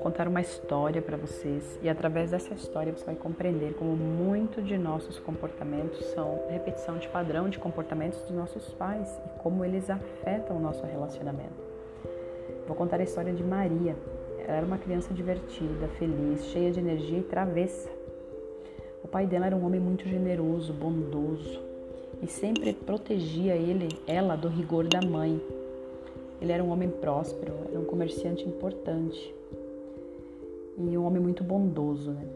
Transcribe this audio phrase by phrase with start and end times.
[0.00, 4.76] contar uma história para vocês e através dessa história você vai compreender como muito de
[4.76, 10.56] nossos comportamentos são repetição de padrão de comportamentos dos nossos pais e como eles afetam
[10.56, 11.62] o nosso relacionamento.
[12.66, 13.94] Vou contar a história de Maria.
[14.40, 17.88] Ela era uma criança divertida, feliz, cheia de energia e travessa.
[19.04, 21.69] O pai dela era um homem muito generoso, bondoso
[22.22, 25.40] e sempre protegia ele, ela do rigor da mãe.
[26.40, 29.34] Ele era um homem próspero, era um comerciante importante
[30.78, 32.26] e um homem muito bondoso, né?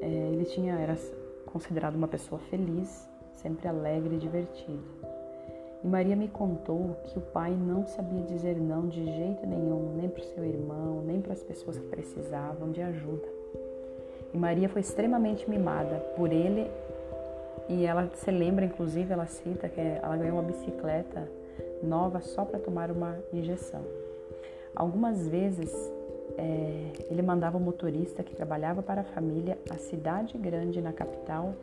[0.00, 0.96] É, ele tinha era
[1.46, 4.82] considerado uma pessoa feliz, sempre alegre e divertido.
[5.84, 10.08] E Maria me contou que o pai não sabia dizer não de jeito nenhum, nem
[10.08, 13.28] para o seu irmão, nem para as pessoas que precisavam de ajuda.
[14.32, 16.70] E Maria foi extremamente mimada por ele
[17.68, 21.28] e ela se lembra, inclusive, ela cita que ela ganhou uma bicicleta
[21.82, 23.82] nova só para tomar uma injeção.
[24.74, 25.72] Algumas vezes
[26.36, 31.54] é, ele mandava o motorista que trabalhava para a família à cidade grande na capital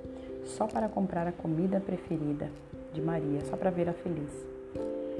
[0.43, 2.49] só para comprar a comida preferida
[2.91, 4.45] de Maria, só para vê-la feliz.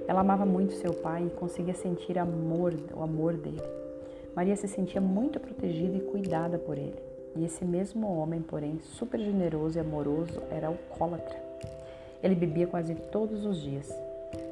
[0.07, 3.61] Ela amava muito seu pai e conseguia sentir amor, o amor dele.
[4.35, 7.12] Maria se sentia muito protegida e cuidada por ele.
[7.35, 11.35] E esse mesmo homem, porém, super generoso e amoroso, era alcoólatra.
[12.21, 13.91] Ele bebia quase todos os dias.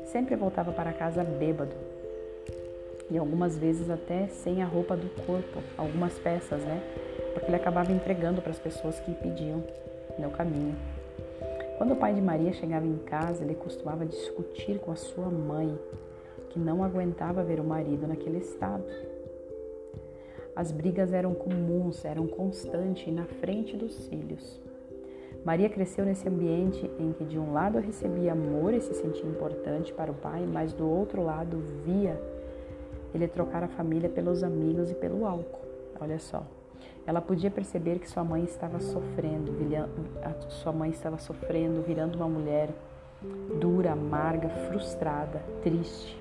[0.06, 1.76] Sempre voltava para casa bêbado,
[3.12, 6.82] e algumas vezes até sem a roupa do corpo, algumas peças, né?
[7.34, 9.62] Porque ele acabava entregando para as pessoas que pediam
[10.18, 10.76] no caminho.
[11.78, 15.78] Quando o pai de Maria chegava em casa, ele costumava discutir com a sua mãe,
[16.52, 18.84] que não aguentava ver o marido naquele estado.
[20.62, 24.62] As brigas eram comuns, eram constantes na frente dos filhos.
[25.44, 29.92] Maria cresceu nesse ambiente em que de um lado recebia amor e se sentia importante
[29.92, 32.16] para o pai, mas do outro lado via
[33.12, 35.66] ele trocar a família pelos amigos e pelo álcool.
[36.00, 36.45] Olha só.
[37.08, 39.52] Ela podia perceber que sua mãe estava sofrendo,
[40.50, 42.69] sua mãe estava sofrendo, virando uma mulher
[43.59, 46.21] dura, amarga, frustrada, triste.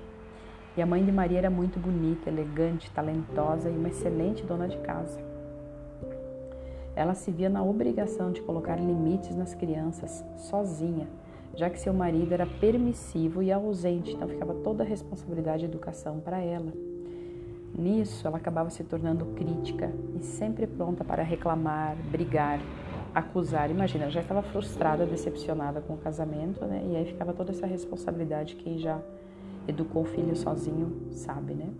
[0.80, 4.78] E a mãe de Maria era muito bonita, elegante, talentosa e uma excelente dona de
[4.78, 5.20] casa.
[6.96, 11.06] Ela se via na obrigação de colocar limites nas crianças, sozinha,
[11.54, 16.18] já que seu marido era permissivo e ausente, então ficava toda a responsabilidade de educação
[16.18, 16.72] para ela.
[17.78, 22.58] Nisso, ela acabava se tornando crítica e sempre pronta para reclamar, brigar,
[23.14, 23.70] acusar.
[23.70, 26.82] Imagina, ela já estava frustrada, decepcionada com o casamento, né?
[26.90, 28.56] E aí ficava toda essa responsabilidade.
[28.56, 28.98] Quem já
[29.70, 31.70] educou o filho sozinho sabe, né?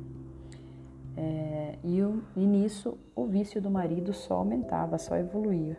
[1.17, 5.79] É, e, o, e nisso, o vício do marido só aumentava, só evoluía.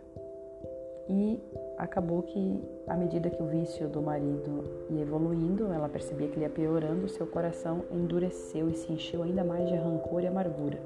[1.09, 1.39] E
[1.77, 6.45] acabou que, à medida que o vício do marido ia evoluindo, ela percebia que ele
[6.45, 10.79] ia piorando, seu coração endureceu e se encheu ainda mais de rancor e amargura.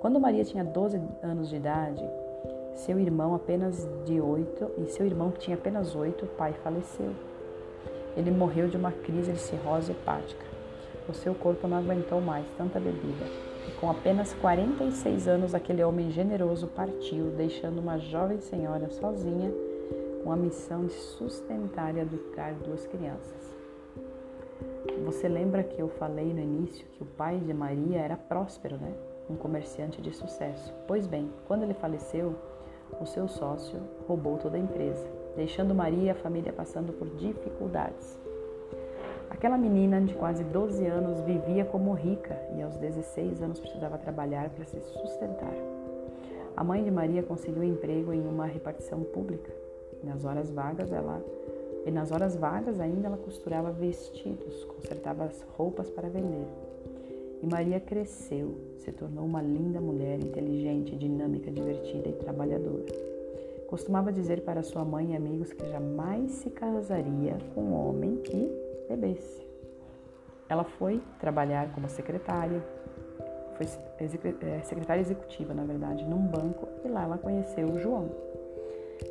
[0.00, 2.04] Quando Maria tinha 12 anos de idade,
[2.74, 7.12] seu irmão apenas de 8 e seu irmão que tinha apenas 8, o pai faleceu.
[8.16, 10.44] Ele morreu de uma crise de cirrose hepática.
[11.08, 13.24] O seu corpo não aguentou mais tanta bebida.
[13.68, 19.52] E com apenas 46 anos, aquele homem generoso partiu, deixando uma jovem senhora sozinha
[20.22, 23.56] com a missão de sustentar e educar duas crianças.
[25.04, 28.92] Você lembra que eu falei no início que o pai de Maria era próspero, né?
[29.28, 30.72] Um comerciante de sucesso.
[30.86, 32.34] Pois bem, quando ele faleceu,
[33.00, 35.06] o seu sócio roubou toda a empresa,
[35.36, 38.18] deixando Maria e a família passando por dificuldades.
[39.30, 44.50] Aquela menina de quase 12 anos vivia como rica e aos 16 anos precisava trabalhar
[44.50, 45.54] para se sustentar.
[46.56, 49.50] A mãe de Maria conseguiu emprego em uma repartição pública
[50.02, 51.22] nas horas vagas ela
[51.86, 56.46] e nas horas vagas ainda ela costurava vestidos, consertava as roupas para vender.
[57.42, 63.09] E Maria cresceu, se tornou uma linda mulher, inteligente, dinâmica, divertida e trabalhadora.
[63.70, 68.50] Costumava dizer para sua mãe e amigos que jamais se casaria com um homem que
[68.88, 69.46] bebesse.
[70.48, 72.60] Ela foi trabalhar como secretária,
[73.54, 73.66] foi
[74.40, 78.10] é, secretária executiva, na verdade, num banco, e lá ela conheceu o João.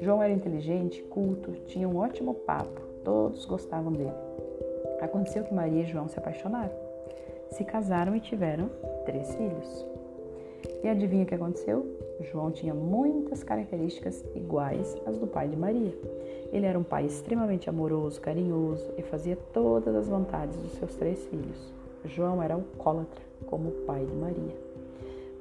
[0.02, 4.12] João era inteligente, culto, tinha um ótimo papo, todos gostavam dele.
[5.00, 6.76] Aconteceu que Maria e João se apaixonaram,
[7.48, 8.70] se casaram e tiveram
[9.06, 9.88] três filhos.
[10.84, 11.86] E adivinha o que aconteceu?
[12.31, 15.94] João tinha muitas características iguais às do pai de Maria.
[16.52, 21.26] Ele era um pai extremamente amoroso, carinhoso e fazia todas as vontades dos seus três
[21.28, 21.74] filhos.
[22.06, 24.56] João era alcoólatra, como o pai de Maria,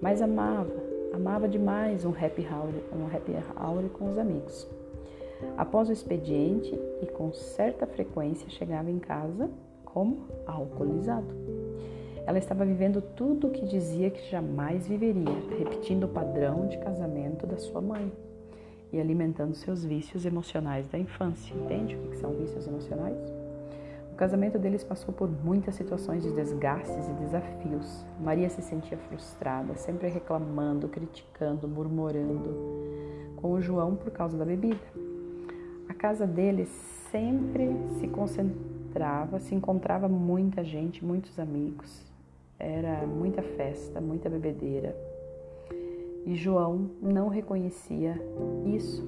[0.01, 0.75] mas amava,
[1.13, 4.69] Amava demais um happy hour, um happy hour com os amigos.
[5.57, 9.51] Após o expediente e com certa frequência chegava em casa
[9.85, 11.35] como alcoolizado.
[12.29, 17.47] Ela estava vivendo tudo o que dizia que jamais viveria, repetindo o padrão de casamento
[17.47, 18.13] da sua mãe
[18.93, 21.57] e alimentando seus vícios emocionais da infância.
[21.57, 23.17] Entende o que são vícios emocionais?
[24.13, 28.05] O casamento deles passou por muitas situações de desgastes e desafios.
[28.21, 32.55] Maria se sentia frustrada, sempre reclamando, criticando, murmurando
[33.37, 34.77] com o João por causa da bebida.
[35.89, 36.69] A casa deles
[37.11, 42.07] sempre se concentrava, se encontrava muita gente, muitos amigos.
[42.59, 44.97] Era muita festa, muita bebedeira.
[46.27, 48.21] E João não reconhecia
[48.67, 49.07] isso.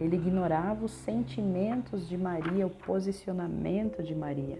[0.00, 4.58] Ele ignorava os sentimentos de Maria, o posicionamento de Maria.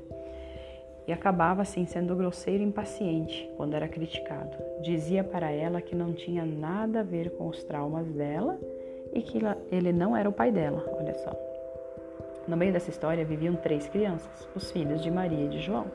[1.06, 4.56] E acabava assim sendo grosseiro e impaciente quando era criticado.
[4.82, 8.58] Dizia para ela que não tinha nada a ver com os traumas dela
[9.12, 9.38] e que
[9.70, 10.84] ele não era o pai dela.
[10.98, 11.32] Olha só.
[12.46, 15.86] No meio dessa história viviam três crianças, os filhos de Maria e de João.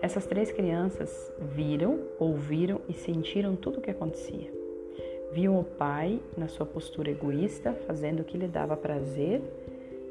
[0.00, 4.52] Essas três crianças viram, ouviram e sentiram tudo o que acontecia.
[5.32, 9.42] Viam o pai na sua postura egoísta, fazendo o que lhe dava prazer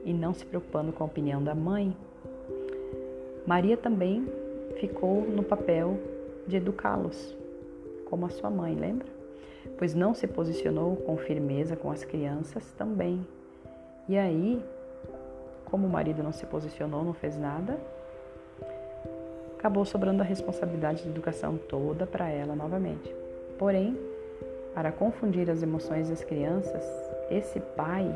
[0.03, 1.95] e não se preocupando com a opinião da mãe.
[3.45, 4.27] Maria também
[4.79, 5.99] ficou no papel
[6.47, 7.35] de educá-los,
[8.05, 9.07] como a sua mãe, lembra?
[9.77, 13.25] Pois não se posicionou com firmeza com as crianças também.
[14.07, 14.63] E aí,
[15.65, 17.79] como o marido não se posicionou, não fez nada,
[19.65, 23.11] acabou sobrando a responsabilidade de educação toda para ela novamente.
[23.57, 23.97] Porém,
[24.75, 26.83] para confundir as emoções das crianças,
[27.31, 28.15] esse pai,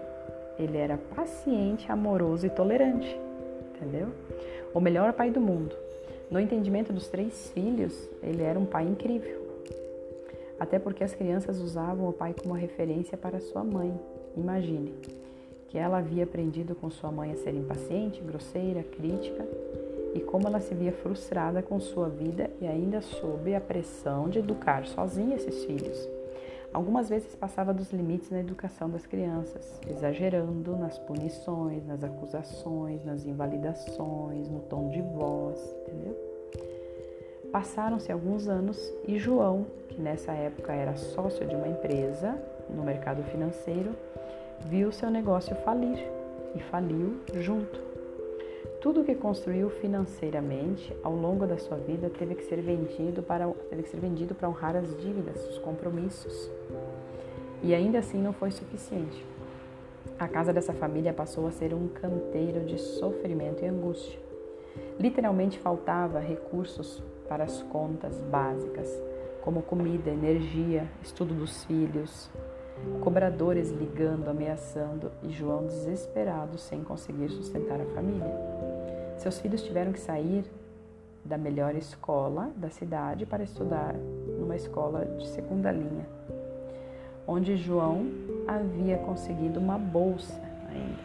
[0.59, 3.19] ele era paciente, amoroso e tolerante,
[3.75, 4.09] entendeu?
[4.75, 5.75] O melhor pai do mundo.
[6.29, 9.41] No entendimento dos três filhos, ele era um pai incrível.
[10.59, 13.99] Até porque as crianças usavam o pai como referência para sua mãe.
[14.37, 14.93] Imagine
[15.67, 19.47] que ela havia aprendido com sua mãe a ser impaciente, grosseira, crítica
[20.13, 24.39] e como ela se via frustrada com sua vida e ainda sob a pressão de
[24.39, 26.09] educar sozinha esses filhos.
[26.71, 33.25] Algumas vezes passava dos limites na educação das crianças, exagerando nas punições, nas acusações, nas
[33.25, 36.15] invalidações, no tom de voz, entendeu?
[37.51, 38.77] Passaram-se alguns anos
[39.07, 42.39] e João, que nessa época era sócio de uma empresa
[42.69, 43.95] no mercado financeiro,
[44.59, 45.97] viu seu negócio falir
[46.55, 47.88] e faliu junto.
[48.81, 53.83] Tudo que construiu financeiramente ao longo da sua vida teve que ser vendido para, teve
[53.83, 56.49] que ser vendido para honrar as dívidas, os compromissos.
[57.61, 59.25] E ainda assim não foi suficiente.
[60.17, 64.17] A casa dessa família passou a ser um canteiro de sofrimento e angústia.
[64.97, 68.89] Literalmente faltava recursos para as contas básicas,
[69.41, 72.29] como comida, energia, estudo dos filhos,
[73.01, 78.68] cobradores ligando, ameaçando e João desesperado sem conseguir sustentar a família.
[79.19, 80.45] Seus filhos tiveram que sair
[81.25, 86.07] da melhor escola da cidade para estudar numa escola de segunda linha,
[87.27, 88.09] onde João
[88.47, 91.01] havia conseguido uma bolsa ainda.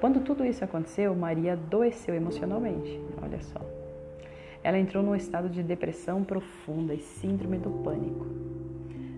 [0.00, 3.00] Quando tudo isso aconteceu, Maria adoeceu emocionalmente.
[3.22, 3.60] Olha só.
[4.64, 8.26] Ela entrou num estado de depressão profunda e síndrome do pânico.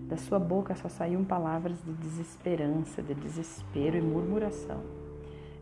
[0.07, 4.83] Da sua boca só saíam palavras de desesperança, de desespero e murmuração.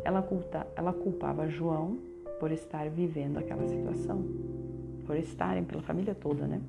[0.03, 4.23] Ela, culta, ela culpava João por estar vivendo aquela situação,
[5.05, 6.61] por estarem pela família toda, né?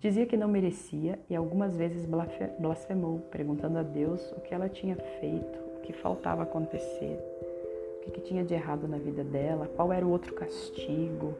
[0.00, 2.06] Dizia que não merecia e algumas vezes
[2.58, 7.18] blasfemou, perguntando a Deus o que ela tinha feito, o que faltava acontecer,
[8.06, 11.34] o que, tinha de errado na vida dela, qual era o outro castigo.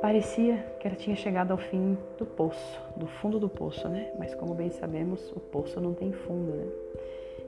[0.00, 4.12] Parecia que ela tinha chegado ao fim do poço, do fundo do poço, né?
[4.18, 6.66] Mas como bem sabemos, o poço não tem fundo, né?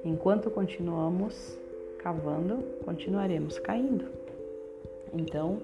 [0.04, 1.58] Enquanto continuamos
[2.04, 4.04] cavando, continuaremos caindo.
[5.14, 5.58] Então,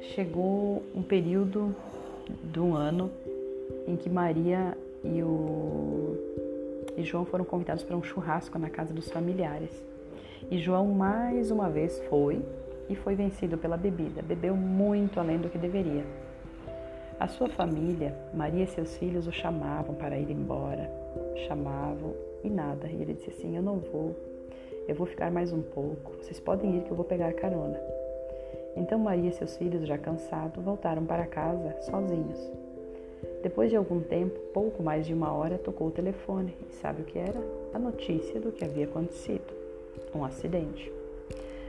[0.00, 1.72] chegou um período
[2.42, 3.12] do ano
[3.86, 6.16] em que Maria e, o,
[6.96, 9.70] e João foram convidados para um churrasco na casa dos familiares.
[10.50, 12.42] E João mais uma vez foi
[12.88, 14.20] e foi vencido pela bebida.
[14.20, 16.04] Bebeu muito além do que deveria.
[17.20, 20.90] A sua família, Maria e seus filhos, o chamavam para ir embora.
[21.46, 22.88] Chamavam e nada.
[22.88, 24.14] E ele disse assim: Eu não vou,
[24.86, 26.12] eu vou ficar mais um pouco.
[26.22, 27.78] Vocês podem ir que eu vou pegar carona.
[28.76, 32.38] Então Maria e seus filhos, já cansados, voltaram para casa sozinhos.
[33.42, 37.04] Depois de algum tempo, pouco mais de uma hora, tocou o telefone e sabe o
[37.04, 37.40] que era?
[37.74, 39.52] A notícia do que havia acontecido:
[40.14, 40.92] um acidente.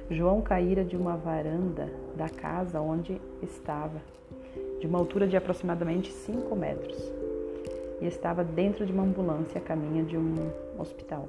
[0.09, 4.01] João caíra de uma varanda da casa onde estava,
[4.79, 7.18] de uma altura de aproximadamente 5 metros
[8.01, 10.35] e estava dentro de uma ambulância a caminho de um
[10.77, 11.27] hospital.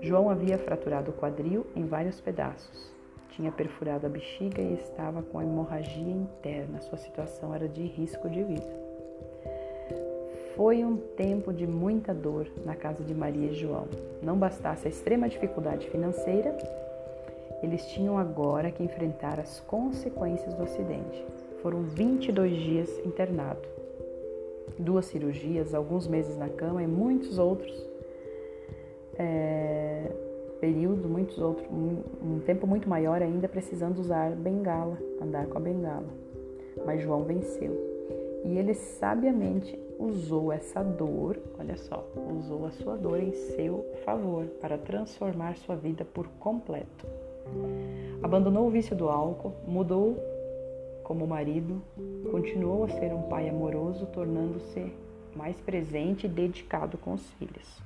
[0.00, 2.92] João havia fraturado o quadril em vários pedaços.
[3.30, 6.80] Tinha perfurado a bexiga e estava com hemorragia interna.
[6.80, 8.84] Sua situação era de risco de vida.
[10.54, 13.88] Foi um tempo de muita dor na casa de Maria e João.
[14.22, 16.56] Não bastasse a extrema dificuldade financeira,
[17.60, 21.24] eles tinham agora que enfrentar as consequências do acidente.
[21.62, 23.66] Foram 22 dias internado,
[24.78, 27.74] duas cirurgias, alguns meses na cama e muitos outros
[29.18, 30.10] é,
[30.60, 35.60] períodos, muitos outros, um, um tempo muito maior ainda precisando usar bengala, andar com a
[35.60, 36.08] bengala.
[36.84, 37.94] Mas João venceu
[38.44, 42.06] e ele sabiamente usou essa dor, olha só,
[42.38, 47.06] usou a sua dor em seu favor para transformar sua vida por completo.
[48.22, 50.16] Abandonou o vício do álcool, mudou
[51.04, 51.80] como marido,
[52.30, 54.92] continuou a ser um pai amoroso, tornando-se
[55.36, 57.82] mais presente e dedicado com os filhos.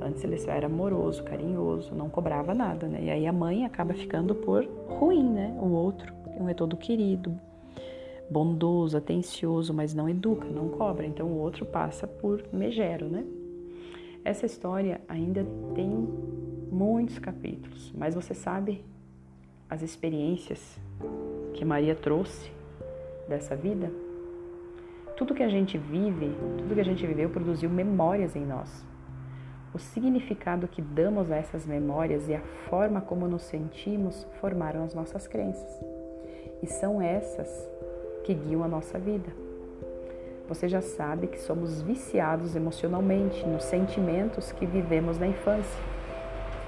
[0.00, 3.04] Antes ele só era amoroso, carinhoso, não cobrava nada, né?
[3.04, 5.56] E aí a mãe acaba ficando por ruim, né?
[5.60, 7.38] O outro não é todo querido,
[8.30, 11.06] bondoso, atencioso, mas não educa, não cobra.
[11.06, 13.24] Então o outro passa por megero, né?
[14.24, 16.08] Essa história ainda tem
[16.70, 18.82] muitos capítulos, mas você sabe
[19.68, 20.78] as experiências
[21.52, 22.50] que Maria trouxe
[23.28, 23.90] dessa vida?
[25.16, 28.84] Tudo que a gente vive, tudo que a gente viveu produziu memórias em nós.
[29.74, 34.94] O significado que damos a essas memórias e a forma como nos sentimos formaram as
[34.94, 35.80] nossas crenças.
[36.62, 37.48] E são essas
[38.24, 39.30] que guiam a nossa vida.
[40.48, 45.80] Você já sabe que somos viciados emocionalmente nos sentimentos que vivemos na infância,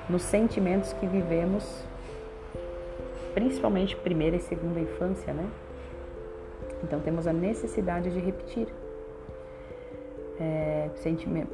[0.09, 1.85] nos sentimentos que vivemos
[3.35, 5.51] principalmente primeira e segunda infância, né?
[6.83, 8.69] Então temos a necessidade de repetir.
[10.39, 10.91] É,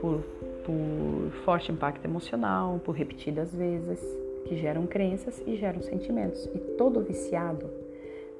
[0.01, 0.21] por,
[0.65, 4.01] por forte impacto emocional, por repetidas vezes,
[4.47, 6.47] que geram crenças e geram sentimentos.
[6.47, 7.71] E todo viciado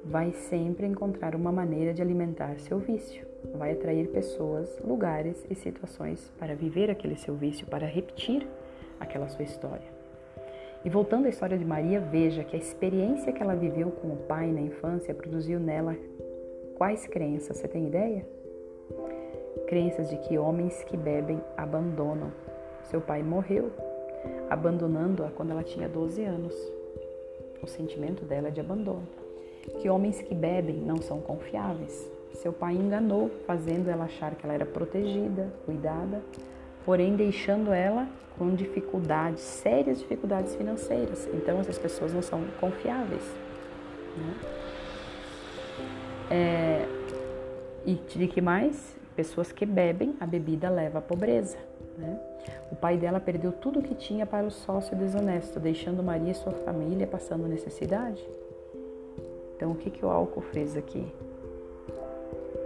[0.03, 3.25] vai sempre encontrar uma maneira de alimentar seu vício.
[3.55, 8.47] Vai atrair pessoas, lugares e situações para viver aquele seu vício, para repetir
[8.99, 10.00] aquela sua história.
[10.83, 14.17] E voltando à história de Maria, veja que a experiência que ela viveu com o
[14.17, 15.95] pai na infância produziu nela
[16.75, 17.57] quais crenças?
[17.57, 18.25] Você tem ideia?
[19.67, 22.31] Crenças de que homens que bebem abandonam.
[22.85, 23.71] Seu pai morreu,
[24.49, 26.55] abandonando-a quando ela tinha 12 anos.
[27.61, 29.07] O sentimento dela é de abandono
[29.79, 32.09] que homens que bebem não são confiáveis.
[32.33, 36.21] Seu pai enganou, fazendo ela achar que ela era protegida, cuidada,
[36.85, 38.07] porém deixando ela
[38.37, 41.27] com dificuldades, sérias dificuldades financeiras.
[41.33, 43.23] Então essas pessoas não são confiáveis.
[44.17, 44.35] Né?
[46.29, 46.85] É,
[47.85, 48.95] e de que mais?
[49.15, 51.57] Pessoas que bebem, a bebida leva à pobreza.
[51.97, 52.19] Né?
[52.71, 56.35] O pai dela perdeu tudo o que tinha para o sócio desonesto, deixando Maria e
[56.35, 58.25] sua família passando necessidade.
[59.55, 61.05] Então, o que, que o álcool fez aqui?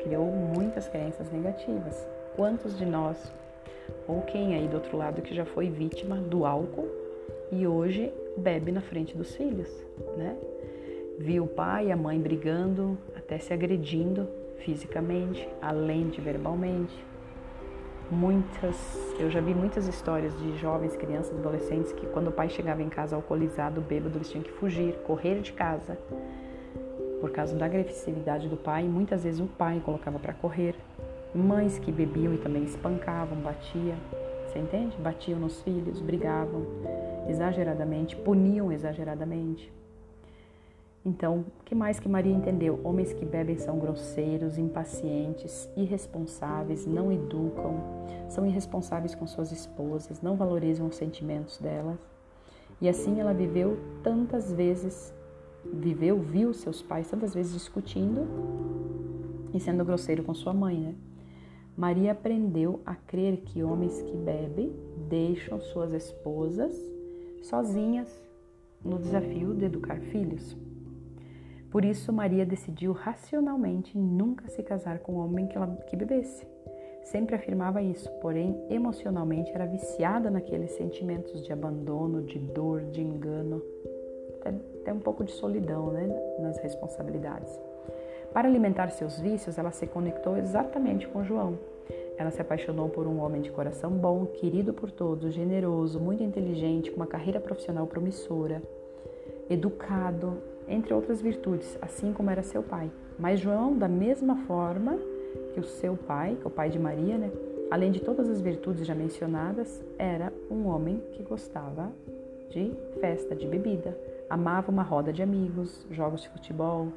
[0.04, 2.08] Criou muitas crenças negativas.
[2.36, 3.18] Quantos de nós,
[4.08, 6.88] ou quem aí do outro lado que já foi vítima do álcool
[7.52, 9.70] e hoje bebe na frente dos filhos,
[10.18, 10.36] né?
[11.18, 17.06] Viu o pai e a mãe brigando, até se agredindo fisicamente, além de verbalmente.
[18.12, 18.76] Muitas,
[19.20, 22.90] eu já vi muitas histórias de jovens, crianças, adolescentes que quando o pai chegava em
[22.90, 25.98] casa alcoolizado, bêbado, eles tinham que fugir, correr de casa
[27.20, 30.76] por causa da agressividade do pai, muitas vezes o pai colocava para correr.
[31.36, 33.98] Mães que bebiam e também espancavam, batiam,
[34.48, 34.96] você entende?
[34.98, 36.66] Batiam nos filhos, brigavam
[37.28, 39.72] exageradamente, puniam exageradamente.
[41.06, 42.80] Então, o que mais que Maria entendeu?
[42.84, 47.76] Homens que bebem são grosseiros, impacientes, irresponsáveis, não educam,
[48.30, 52.00] são irresponsáveis com suas esposas, não valorizam os sentimentos delas.
[52.80, 55.14] E assim ela viveu tantas vezes
[55.74, 58.28] viveu, viu seus pais tantas vezes discutindo
[59.54, 60.96] e sendo grosseiro com sua mãe, né?
[61.78, 64.72] Maria aprendeu a crer que homens que bebem
[65.10, 66.74] deixam suas esposas
[67.42, 68.08] sozinhas
[68.84, 70.56] no desafio de educar filhos.
[71.70, 76.48] Por isso, Maria decidiu racionalmente nunca se casar com um homem que, ela, que bebesse.
[77.04, 83.62] Sempre afirmava isso, porém, emocionalmente era viciada naqueles sentimentos de abandono, de dor, de engano,
[84.40, 84.50] até,
[84.82, 86.08] até um pouco de solidão né,
[86.40, 87.60] nas responsabilidades.
[88.36, 91.58] Para alimentar seus vícios, ela se conectou exatamente com João.
[92.18, 96.92] Ela se apaixonou por um homem de coração bom, querido por todos, generoso, muito inteligente,
[96.92, 98.62] com uma carreira profissional promissora,
[99.50, 100.34] educado,
[100.68, 102.92] entre outras virtudes, assim como era seu pai.
[103.18, 105.00] Mas João, da mesma forma
[105.54, 107.32] que o seu pai, que é o pai de Maria, né,
[107.70, 111.92] Além de todas as virtudes já mencionadas, era um homem que gostava
[112.50, 113.98] de festa, de bebida,
[114.30, 116.90] amava uma roda de amigos, jogos de futebol,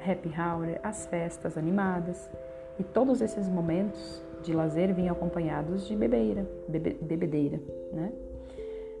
[0.00, 2.30] happy hour, as festas animadas.
[2.78, 7.60] E todos esses momentos de lazer vinham acompanhados de bebeira, bebe, bebedeira,
[7.92, 8.12] né?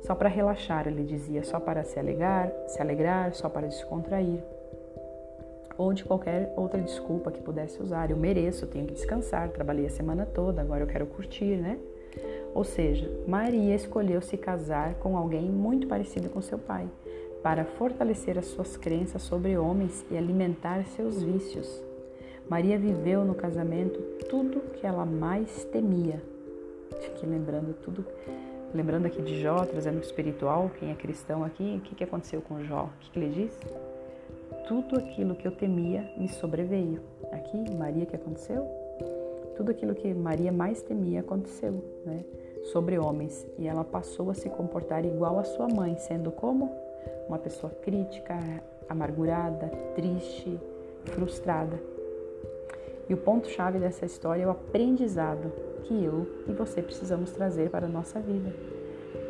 [0.02, 4.40] Só para relaxar, ele dizia, só para se alegrar, se alegrar, só para descontrair.
[5.76, 8.10] Ou de qualquer outra desculpa que pudesse usar.
[8.10, 11.78] Eu mereço, tenho que descansar, trabalhei a semana toda, agora eu quero curtir, né?
[12.54, 16.88] Ou seja, Maria escolheu se casar com alguém muito parecido com seu pai,
[17.42, 21.82] para fortalecer as suas crenças sobre homens e alimentar seus vícios.
[22.48, 26.22] Maria viveu no casamento tudo que ela mais temia.
[26.92, 28.04] Aqui lembrando tudo,
[28.72, 32.40] lembrando aqui de Jó, trazendo o espiritual, quem é cristão aqui, o que, que aconteceu
[32.40, 32.84] com Jó?
[32.84, 33.58] O que, que ele diz?
[34.68, 37.00] Tudo aquilo que eu temia me sobreveio.
[37.32, 38.64] Aqui, Maria, que aconteceu?
[39.56, 42.24] Tudo aquilo que Maria mais temia aconteceu, né?
[42.72, 43.46] Sobre homens.
[43.58, 46.85] E ela passou a se comportar igual a sua mãe, sendo como?
[47.28, 48.38] Uma pessoa crítica,
[48.88, 50.58] amargurada, triste,
[51.04, 51.78] frustrada.
[53.08, 55.52] E o ponto-chave dessa história é o aprendizado
[55.84, 58.52] que eu e você precisamos trazer para a nossa vida.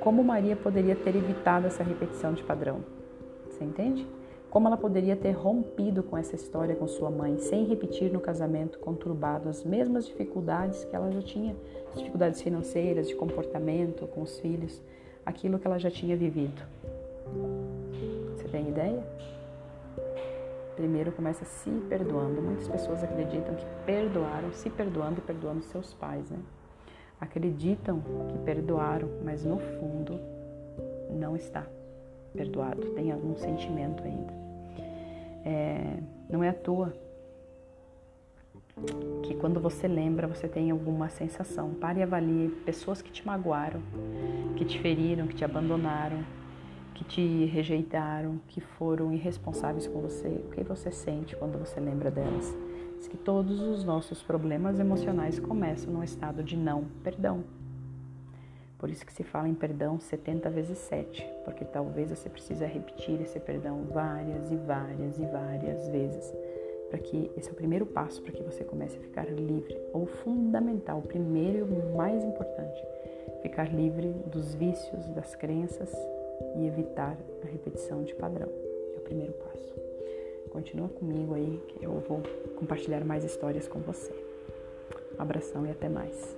[0.01, 2.81] Como Maria poderia ter evitado essa repetição de padrão?
[3.51, 4.07] Você entende?
[4.49, 8.79] Como ela poderia ter rompido com essa história com sua mãe, sem repetir no casamento
[8.79, 11.55] conturbado as mesmas dificuldades que ela já tinha,
[11.95, 14.81] dificuldades financeiras, de comportamento com os filhos,
[15.25, 16.63] aquilo que ela já tinha vivido.
[18.57, 19.05] Tem ideia?
[20.77, 22.41] primeiro começa se perdoando.
[22.41, 26.39] Muitas pessoas acreditam que perdoaram, se perdoando e perdoando seus pais, né?
[27.21, 30.19] Acreditam que perdoaram, mas no fundo
[31.11, 31.67] não está
[32.35, 34.33] perdoado, tem algum sentimento ainda.
[35.45, 35.99] É,
[36.31, 36.95] não é à toa
[39.23, 41.75] que quando você lembra, você tem alguma sensação.
[41.75, 43.83] Pare e avalie pessoas que te magoaram,
[44.57, 46.25] que te feriram, que te abandonaram,
[46.97, 52.11] que te rejeitaram, que foram irresponsáveis com você, o que você sente quando você lembra
[52.11, 52.57] delas?
[52.97, 57.45] Diz que todos os nossos problemas emocionais começam num estado de não perdão.
[58.79, 63.21] Por isso que se fala em perdão 70 vezes 7, porque talvez você precise repetir
[63.21, 66.33] esse perdão várias e várias e várias vezes,
[66.89, 70.07] para que esse é o primeiro passo para que você comece a ficar livre, ou
[70.07, 72.83] fundamental, o primeiro e o mais importante,
[73.43, 75.95] ficar livre dos vícios, das crenças
[76.57, 78.49] e evitar a repetição de padrão.
[78.95, 79.75] É o primeiro passo.
[80.51, 82.23] Continua comigo aí que eu vou
[82.57, 84.13] compartilhar mais histórias com você.
[85.19, 86.37] Um abração e até mais.